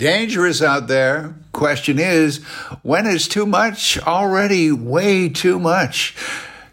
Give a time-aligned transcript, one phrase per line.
[0.00, 1.34] Dangerous out there.
[1.52, 2.38] Question is,
[2.82, 6.16] when is too much already way too much?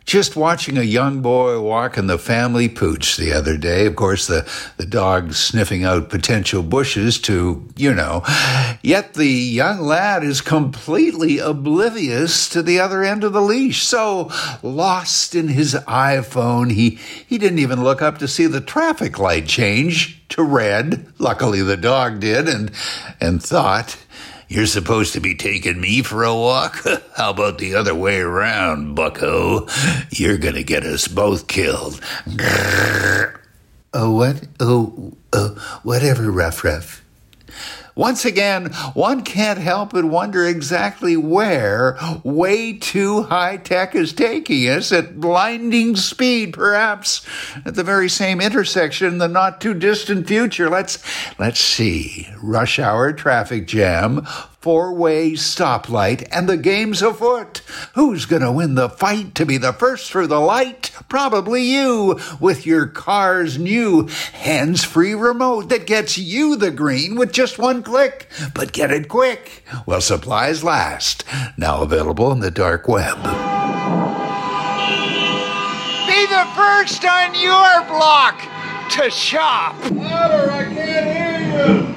[0.08, 3.86] Just watching a young boy walk in the family pooch the other day.
[3.86, 8.24] Of course, the, the dog sniffing out potential bushes to, you know.
[8.82, 13.84] Yet the young lad is completely oblivious to the other end of the leash.
[13.84, 14.32] So
[14.64, 16.92] lost in his iPhone, he,
[17.28, 21.06] he didn't even look up to see the traffic light change to red.
[21.18, 22.72] Luckily, the dog did and,
[23.20, 23.98] and thought,
[24.48, 26.84] you're supposed to be taking me for a walk?
[27.16, 29.68] How about the other way around, bucko?
[30.12, 32.02] You're gonna get us both killed.
[33.94, 34.48] Oh, what?
[34.60, 37.02] Oh, oh, whatever, Ruff Ruff.
[37.98, 44.70] Once again, one can't help but wonder exactly where way too high tech is taking
[44.70, 47.26] us at blinding speed, perhaps
[47.66, 50.70] at the very same intersection in the not too distant future.
[50.70, 51.04] Let's,
[51.40, 52.28] let's see.
[52.42, 54.28] Rush hour traffic jam,
[54.60, 57.62] four way stoplight, and the game's afoot.
[57.96, 60.92] Who's gonna win the fight to be the first through the light?
[61.08, 67.32] Probably you, with your car's new hands free remote that gets you the green with
[67.32, 68.28] just one click.
[68.54, 71.24] But get it quick while supplies last.
[71.58, 73.18] Now available on the dark web.
[76.08, 78.42] Be the first on your block
[78.92, 79.76] to shop.
[79.92, 81.97] Louder, I can't hear you.